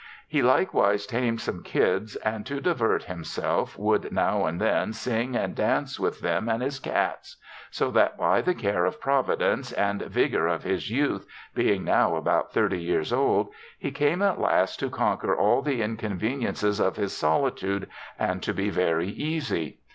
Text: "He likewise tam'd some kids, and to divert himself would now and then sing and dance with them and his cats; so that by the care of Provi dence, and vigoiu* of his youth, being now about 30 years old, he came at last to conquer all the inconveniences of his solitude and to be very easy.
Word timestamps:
"He 0.35 0.41
likewise 0.41 1.05
tam'd 1.05 1.41
some 1.41 1.61
kids, 1.61 2.15
and 2.15 2.43
to 2.47 2.59
divert 2.59 3.03
himself 3.03 3.77
would 3.77 4.11
now 4.11 4.47
and 4.47 4.59
then 4.59 4.93
sing 4.93 5.35
and 5.35 5.53
dance 5.53 5.99
with 5.99 6.21
them 6.21 6.49
and 6.49 6.63
his 6.63 6.79
cats; 6.79 7.37
so 7.69 7.91
that 7.91 8.17
by 8.17 8.41
the 8.41 8.55
care 8.55 8.83
of 8.85 8.99
Provi 8.99 9.35
dence, 9.35 9.71
and 9.71 10.01
vigoiu* 10.01 10.51
of 10.51 10.63
his 10.63 10.89
youth, 10.89 11.27
being 11.53 11.83
now 11.83 12.15
about 12.15 12.51
30 12.51 12.81
years 12.81 13.13
old, 13.13 13.53
he 13.77 13.91
came 13.91 14.23
at 14.23 14.39
last 14.41 14.79
to 14.79 14.89
conquer 14.89 15.35
all 15.35 15.61
the 15.61 15.83
inconveniences 15.83 16.79
of 16.79 16.95
his 16.95 17.15
solitude 17.15 17.87
and 18.17 18.41
to 18.41 18.55
be 18.55 18.71
very 18.71 19.09
easy. 19.09 19.77